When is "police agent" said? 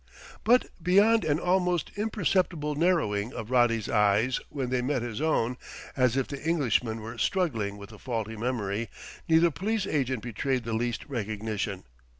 9.51-10.23